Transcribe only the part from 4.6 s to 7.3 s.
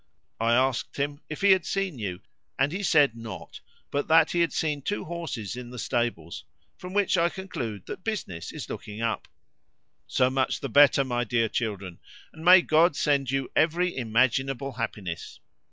two horses in the stables, from which I